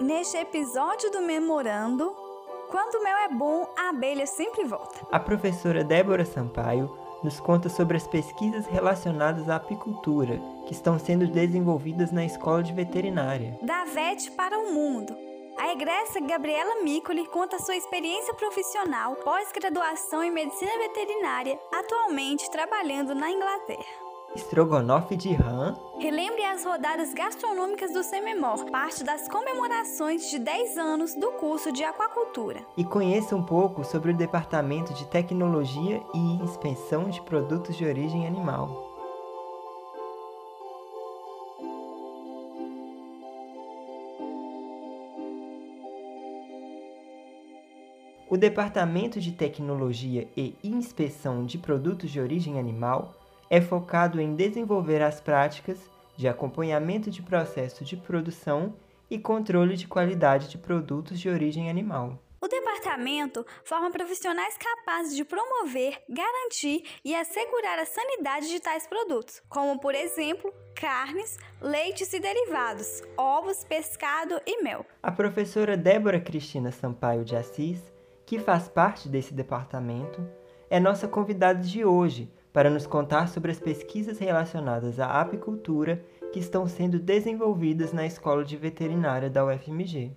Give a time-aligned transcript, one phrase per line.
[0.00, 2.10] Neste episódio do Memorando,
[2.70, 5.06] quando o mel é bom, a abelha sempre volta.
[5.12, 6.90] A professora Débora Sampaio
[7.22, 12.72] nos conta sobre as pesquisas relacionadas à apicultura que estão sendo desenvolvidas na Escola de
[12.72, 13.58] Veterinária.
[13.60, 15.14] Da VET para o mundo.
[15.58, 23.30] A egressa Gabriela Micoli conta sua experiência profissional pós-graduação em medicina veterinária, atualmente trabalhando na
[23.30, 24.09] Inglaterra.
[24.34, 25.74] Estrogonofe de rã.
[25.98, 31.82] Relembre as rodadas gastronômicas do Sememor, parte das comemorações de 10 anos do curso de
[31.82, 32.64] aquacultura.
[32.76, 38.24] E conheça um pouco sobre o Departamento de Tecnologia e Inspeção de Produtos de Origem
[38.24, 38.88] Animal.
[48.28, 53.19] O Departamento de Tecnologia e Inspeção de Produtos de Origem Animal
[53.50, 58.76] é focado em desenvolver as práticas de acompanhamento de processo de produção
[59.10, 62.16] e controle de qualidade de produtos de origem animal.
[62.40, 69.42] O departamento forma profissionais capazes de promover, garantir e assegurar a sanidade de tais produtos,
[69.48, 74.86] como, por exemplo, carnes, leites e derivados, ovos, pescado e mel.
[75.02, 77.82] A professora Débora Cristina Sampaio de Assis,
[78.24, 80.26] que faz parte desse departamento,
[80.70, 86.38] é nossa convidada de hoje para nos contar sobre as pesquisas relacionadas à apicultura que
[86.38, 90.12] estão sendo desenvolvidas na Escola de Veterinária da UFMG.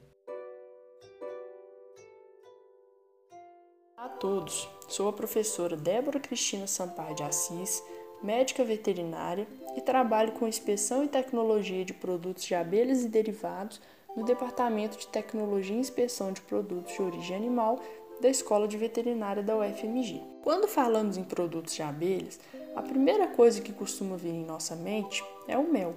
[3.98, 7.84] Olá a todos, sou a professora Débora Cristina Sampaio de Assis,
[8.22, 13.82] médica veterinária e trabalho com inspeção e tecnologia de produtos de abelhas e derivados
[14.16, 17.80] no Departamento de Tecnologia e Inspeção de Produtos de Origem Animal
[18.22, 20.22] da Escola de Veterinária da UFMG.
[20.44, 22.40] Quando falamos em produtos de abelhas,
[22.76, 25.96] a primeira coisa que costuma vir em nossa mente é o mel.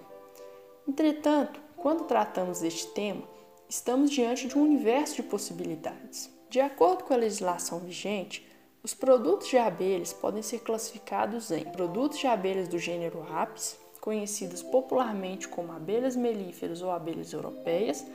[0.87, 3.23] Entretanto, quando tratamos deste tema,
[3.69, 6.31] estamos diante de um universo de possibilidades.
[6.49, 8.47] De acordo com a legislação vigente,
[8.83, 14.63] os produtos de abelhas podem ser classificados em produtos de abelhas do gênero Apis, conhecidas
[14.63, 18.07] popularmente como abelhas melíferas ou abelhas europeias,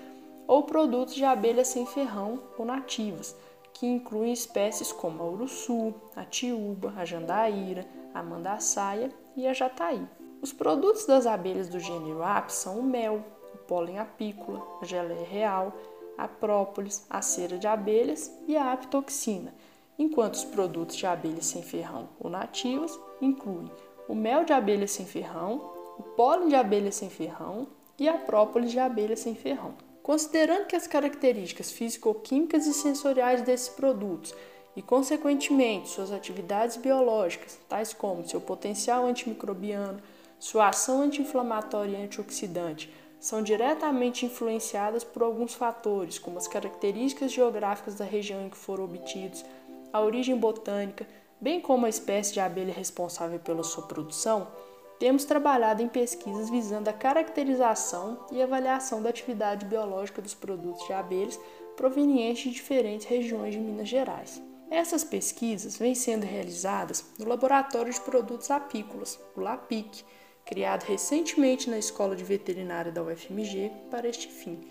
[0.48, 3.36] ou produtos de abelhas sem ferrão ou nativas,
[3.74, 10.06] que incluem espécies como a uruçu, a tiúba, a jandaíra, a mandaçaia e a jataí.
[10.42, 13.24] Os produtos das abelhas do gênero Apis são o mel,
[13.54, 15.74] o pólen apícola, a geleia real,
[16.18, 19.54] a própolis, a cera de abelhas e a apitoxina,
[19.98, 23.72] enquanto os produtos de abelhas sem ferrão ou nativas incluem
[24.08, 27.68] o mel de abelha sem ferrão, o pólen de abelha sem ferrão
[27.98, 29.74] e a própolis de abelha sem ferrão.
[30.04, 34.34] Considerando que as características físico-químicas e sensoriais desses produtos
[34.76, 40.02] e, consequentemente, suas atividades biológicas, tais como seu potencial antimicrobiano,
[40.40, 47.94] sua ação anti-inflamatória e antioxidante, são diretamente influenciadas por alguns fatores, como as características geográficas
[47.94, 49.46] da região em que foram obtidos,
[49.94, 51.06] a origem botânica,
[51.40, 54.48] bem como a espécie de abelha responsável pela sua produção,
[55.02, 60.94] temos trabalhado em pesquisas visando a caracterização e avaliação da atividade biológica dos produtos de
[60.94, 61.40] abelhas
[61.76, 64.40] provenientes de diferentes regiões de Minas Gerais.
[64.70, 70.06] Essas pesquisas vêm sendo realizadas no Laboratório de Produtos Apícolas, o LAPIC,
[70.46, 74.62] criado recentemente na Escola de Veterinária da UFMG para este fim,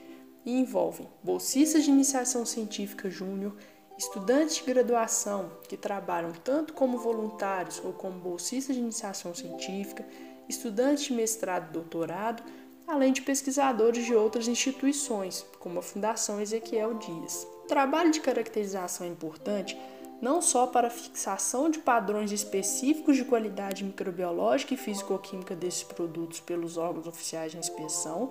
[0.47, 3.57] e envolvem bolsistas de iniciação científica júnior,
[4.01, 10.07] estudantes de graduação que trabalham tanto como voluntários ou como bolsistas de iniciação científica,
[10.49, 12.43] estudantes de mestrado e doutorado,
[12.87, 17.47] além de pesquisadores de outras instituições, como a Fundação Ezequiel Dias.
[17.65, 19.79] O trabalho de caracterização é importante
[20.19, 26.41] não só para a fixação de padrões específicos de qualidade microbiológica e físico-química desses produtos
[26.41, 28.31] pelos órgãos oficiais de inspeção,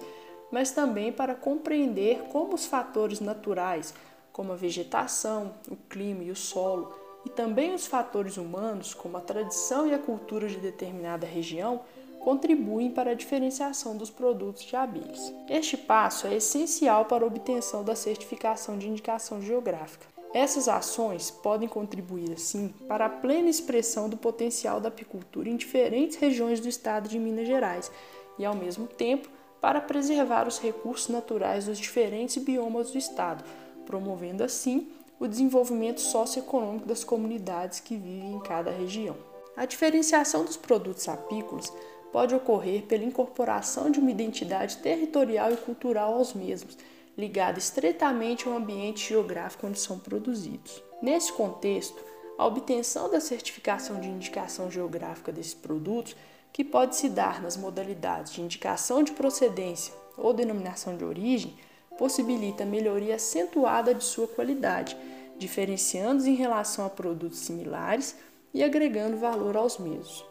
[0.51, 3.93] mas também para compreender como os fatores naturais
[4.39, 6.93] como a vegetação, o clima e o solo,
[7.25, 11.81] e também os fatores humanos, como a tradição e a cultura de determinada região,
[12.21, 15.33] contribuem para a diferenciação dos produtos de abelhas.
[15.49, 20.07] Este passo é essencial para a obtenção da certificação de indicação geográfica.
[20.33, 26.15] Essas ações podem contribuir, assim, para a plena expressão do potencial da apicultura em diferentes
[26.15, 27.91] regiões do estado de Minas Gerais
[28.37, 29.27] e, ao mesmo tempo,
[29.59, 33.43] para preservar os recursos naturais dos diferentes biomas do estado,
[33.89, 34.87] promovendo assim
[35.19, 39.17] o desenvolvimento socioeconômico das comunidades que vivem em cada região.
[39.57, 41.73] A diferenciação dos produtos apícolas
[42.13, 46.77] pode ocorrer pela incorporação de uma identidade territorial e cultural aos mesmos,
[47.17, 50.83] ligada estreitamente ao ambiente geográfico onde são produzidos.
[51.01, 51.99] Nesse contexto,
[52.37, 56.15] a obtenção da certificação de indicação geográfica desses produtos,
[56.53, 61.57] que pode se dar nas modalidades de indicação de procedência ou denominação de origem
[61.99, 64.95] possibilita melhoria acentuada de sua qualidade,
[65.37, 68.15] diferenciando-os em relação a produtos similares
[68.53, 70.25] e agregando valor aos mesmos.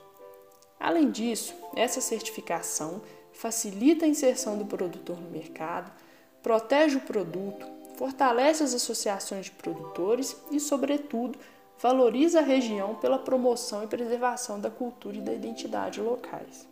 [0.81, 3.03] Além disso, essa certificação
[3.35, 5.93] facilita a inserção do produtor no mercado,
[6.43, 7.67] protege o produto,
[7.97, 11.38] fortalece as associações de produtores e, sobretudo,
[11.79, 16.67] valoriza a região pela promoção e preservação da cultura e da identidade locais.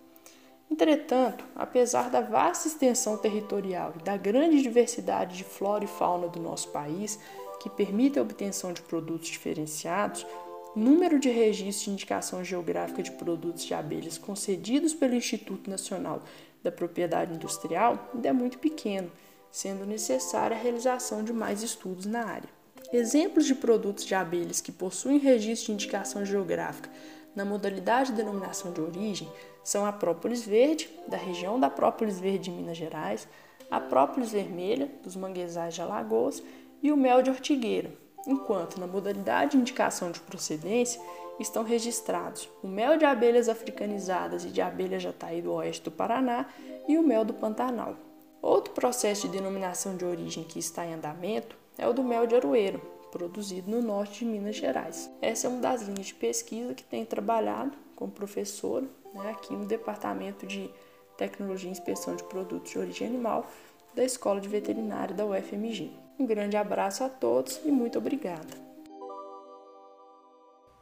[0.71, 6.41] Entretanto, apesar da vasta extensão territorial e da grande diversidade de flora e fauna do
[6.41, 7.19] nosso país,
[7.61, 10.27] que permite a obtenção de produtos diferenciados,
[10.75, 16.23] o número de registros de indicação geográfica de produtos de abelhas concedidos pelo Instituto Nacional
[16.63, 19.11] da Propriedade Industrial ainda é muito pequeno,
[19.51, 22.49] sendo necessária a realização de mais estudos na área.
[22.93, 26.91] Exemplos de produtos de abelhas que possuem registro de indicação geográfica
[27.35, 29.29] na modalidade de denominação de origem
[29.67, 33.27] são a própolis verde, da região da própolis verde de Minas Gerais,
[33.69, 36.41] a própolis vermelha, dos manguezais de Alagoas,
[36.81, 37.91] e o mel de ortigueira,
[38.29, 41.03] enquanto na modalidade de indicação de procedência
[41.41, 46.47] estão registrados o mel de abelhas africanizadas e de abelha jataí do oeste do Paraná
[46.87, 47.97] e o mel do Pantanal.
[48.41, 52.37] Outro processo de denominação de origem que está em andamento é o do mel de
[52.37, 52.81] aroeiro,
[53.11, 55.11] produzido no norte de Minas Gerais.
[55.21, 58.85] Essa é uma das linhas de pesquisa que tem trabalhado como professor
[59.15, 60.71] né, aqui no Departamento de
[61.17, 63.47] Tecnologia e Inspeção de Produtos de Origem Animal
[63.95, 65.91] da Escola de Veterinária da UFMG.
[66.19, 68.67] Um grande abraço a todos e muito obrigada.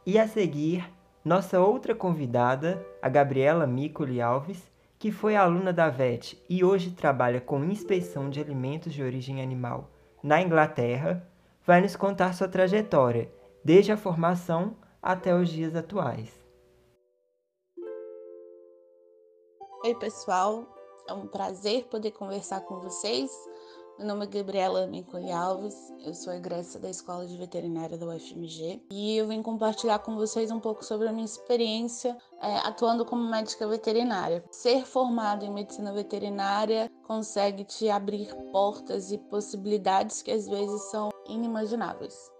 [0.05, 0.87] E a seguir,
[1.23, 4.61] nossa outra convidada, a Gabriela Micoli Alves,
[4.99, 9.89] que foi aluna da VET e hoje trabalha com inspeção de alimentos de origem animal
[10.21, 11.27] na Inglaterra,
[11.65, 13.29] vai nos contar sua trajetória,
[13.63, 16.44] desde a formação até os dias atuais.
[19.85, 20.65] Oi, pessoal.
[21.07, 23.29] É um prazer poder conversar com vocês.
[23.99, 28.81] Meu nome é Gabriela Mincoli Alves, eu sou egressa da Escola de Veterinária da UFMG
[28.91, 33.29] e eu vim compartilhar com vocês um pouco sobre a minha experiência é, atuando como
[33.29, 34.43] médica veterinária.
[34.49, 41.11] Ser formado em medicina veterinária consegue te abrir portas e possibilidades que às vezes são
[41.27, 42.31] inimagináveis.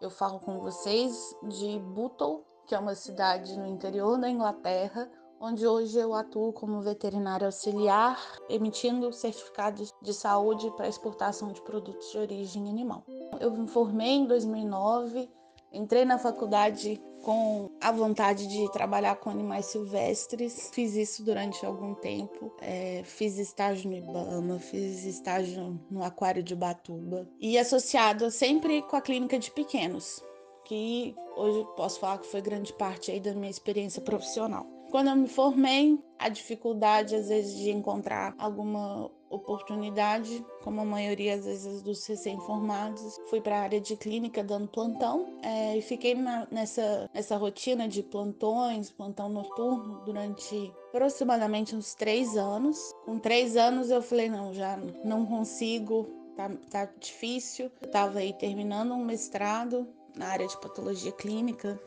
[0.00, 5.10] Eu falo com vocês de Bootle, que é uma cidade no interior da Inglaterra,
[5.40, 12.10] onde hoje eu atuo como veterinária auxiliar, emitindo certificados de saúde para exportação de produtos
[12.10, 13.04] de origem animal.
[13.40, 15.28] Eu me formei em 2009,
[15.72, 20.70] entrei na faculdade com a vontade de trabalhar com animais silvestres.
[20.72, 22.52] Fiz isso durante algum tempo.
[22.60, 28.94] É, fiz estágio no Ibama, fiz estágio no Aquário de Batuba e associado sempre com
[28.94, 30.22] a clínica de pequenos,
[30.64, 34.75] que hoje posso falar que foi grande parte aí da minha experiência profissional.
[34.90, 41.34] Quando eu me formei, a dificuldade às vezes de encontrar alguma oportunidade, como a maioria
[41.34, 46.14] às vezes dos recém-formados, fui para a área de clínica dando plantão é, e fiquei
[46.14, 52.78] na, nessa, nessa rotina de plantões, plantão noturno durante aproximadamente uns três anos.
[53.04, 56.06] Com três anos eu falei não, já não consigo,
[56.36, 57.70] tá, tá difícil.
[57.80, 59.86] Eu estava aí terminando um mestrado
[60.16, 61.78] na área de patologia clínica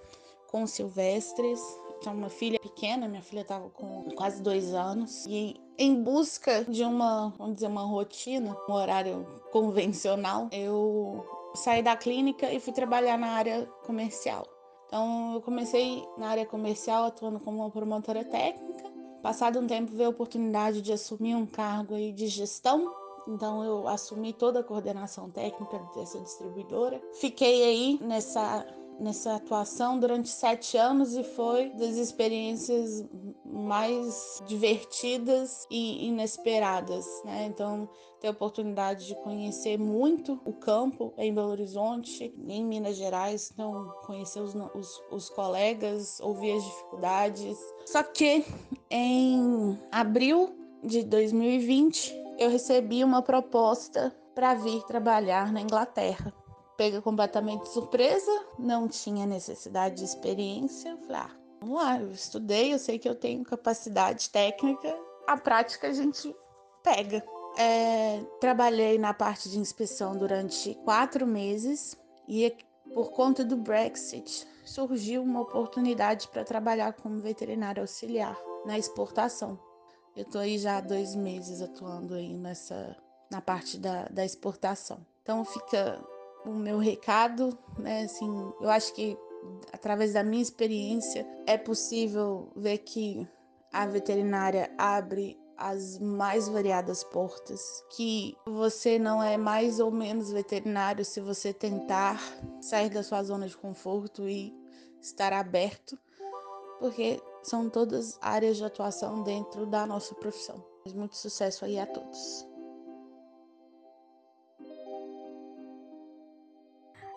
[0.47, 1.59] com silvestres
[1.99, 6.83] tinha uma filha pequena, minha filha estava com quase dois anos, e em busca de
[6.83, 11.25] uma, vamos dizer, uma rotina, um horário convencional, eu
[11.55, 14.47] saí da clínica e fui trabalhar na área comercial.
[14.87, 18.91] Então, eu comecei na área comercial atuando como uma promotora técnica.
[19.21, 22.91] Passado um tempo, veio a oportunidade de assumir um cargo aí de gestão.
[23.27, 26.99] Então, eu assumi toda a coordenação técnica dessa distribuidora.
[27.13, 28.65] Fiquei aí nessa
[28.99, 33.03] nessa atuação durante sete anos e foi das experiências
[33.45, 37.45] mais divertidas e inesperadas, né?
[37.45, 37.89] Então,
[38.19, 43.93] ter a oportunidade de conhecer muito o campo em Belo Horizonte, em Minas Gerais, então
[44.05, 47.57] conhecer os, os, os colegas, ouvir as dificuldades.
[47.85, 48.45] Só que
[48.89, 50.53] em abril
[50.83, 56.33] de 2020 eu recebi uma proposta para vir trabalhar na Inglaterra
[56.79, 60.97] pega completamente de surpresa, não tinha necessidade de experiência.
[61.01, 65.89] Falei, ah, vamos lá, eu estudei, eu sei que eu tenho capacidade técnica, a prática
[65.89, 66.33] a gente
[66.81, 67.21] pega.
[67.57, 72.55] É, trabalhei na parte de inspeção durante quatro meses e
[72.93, 79.59] por conta do Brexit surgiu uma oportunidade para trabalhar como veterinário auxiliar na exportação.
[80.15, 82.95] Eu estou aí já há dois meses atuando aí nessa
[83.29, 85.05] na parte da, da exportação.
[85.21, 86.01] Então fica
[86.45, 88.03] o meu recado, né?
[88.03, 88.29] Assim,
[88.61, 89.17] eu acho que
[89.71, 93.27] através da minha experiência é possível ver que
[93.71, 101.03] a veterinária abre as mais variadas portas, que você não é mais ou menos veterinário
[101.03, 102.17] se você tentar
[102.61, 104.53] sair da sua zona de conforto e
[105.01, 105.99] estar aberto,
[106.79, 110.63] porque são todas áreas de atuação dentro da nossa profissão.
[110.95, 112.48] Muito sucesso aí a todos.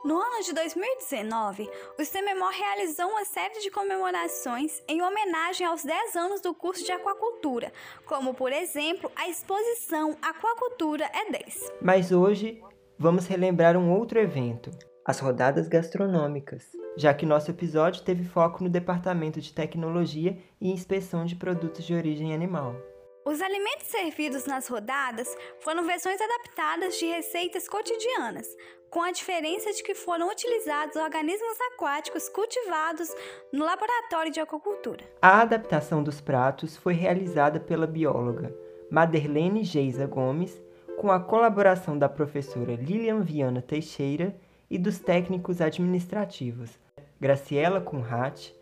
[0.05, 6.17] No ano de 2019, o CEMEMOR realizou uma série de comemorações em homenagem aos 10
[6.17, 7.73] anos do curso de aquacultura,
[8.05, 11.73] como, por exemplo, a exposição Aquacultura é 10.
[11.81, 12.61] Mas hoje
[12.99, 14.73] vamos relembrar um outro evento,
[15.07, 16.65] as rodadas gastronômicas,
[16.97, 21.95] já que nosso episódio teve foco no Departamento de Tecnologia e Inspeção de Produtos de
[21.95, 22.75] Origem Animal.
[23.25, 28.49] Os alimentos servidos nas rodadas foram versões adaptadas de receitas cotidianas,
[28.91, 33.09] com a diferença de que foram utilizados organismos aquáticos cultivados
[33.53, 35.05] no laboratório de aquacultura.
[35.23, 38.53] A adaptação dos pratos foi realizada pela bióloga
[38.91, 40.61] Maderlene Geisa Gomes,
[40.99, 44.37] com a colaboração da professora Lilian Viana Teixeira
[44.69, 46.71] e dos técnicos administrativos
[47.21, 48.53] Graciela Kunrat,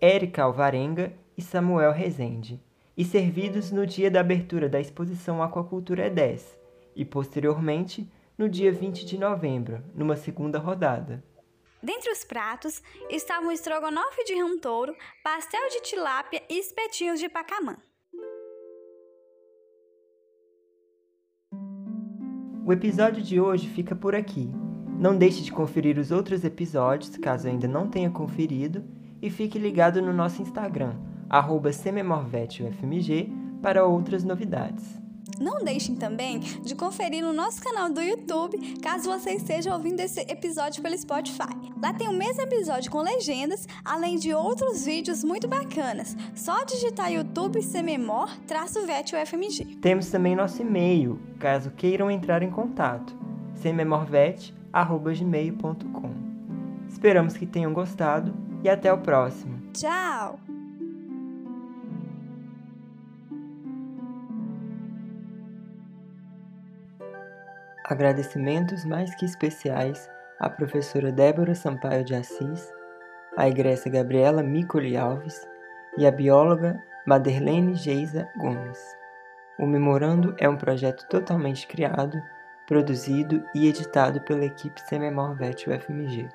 [0.00, 2.60] Érica Alvarenga e Samuel Rezende
[2.98, 6.58] e servidos no dia da abertura da exposição Aquacultura 10
[6.96, 11.22] e, posteriormente, no dia 20 de novembro, numa segunda rodada.
[11.80, 17.76] Dentre os pratos estavam estrogonofe de rantouro, pastel de tilápia e espetinhos de pacamã.
[22.66, 24.50] O episódio de hoje fica por aqui.
[24.98, 28.84] Não deixe de conferir os outros episódios, caso ainda não tenha conferido,
[29.22, 30.96] e fique ligado no nosso Instagram,
[31.28, 33.32] arroba sememorvetufmg,
[33.62, 34.98] para outras novidades.
[35.40, 40.18] Não deixem também de conferir no nosso canal do YouTube, caso você esteja ouvindo esse
[40.22, 41.54] episódio pelo Spotify.
[41.80, 46.16] Lá tem o mesmo episódio com legendas, além de outros vídeos muito bacanas.
[46.34, 49.12] Só digitar YouTube sememor-vet
[49.80, 53.16] Temos também nosso e-mail, caso queiram entrar em contato,
[53.54, 56.28] sememorvet.gmail.com
[56.88, 59.56] Esperamos que tenham gostado e até o próximo.
[59.72, 60.47] Tchau!
[67.88, 72.70] Agradecimentos mais que especiais à professora Débora Sampaio de Assis,
[73.34, 75.48] à egressa Gabriela Micoli Alves
[75.96, 78.78] e à bióloga Maderlene Geisa Gomes.
[79.58, 82.22] O memorando é um projeto totalmente criado,
[82.66, 86.28] produzido e editado pela equipe Sememor Vet UFMG.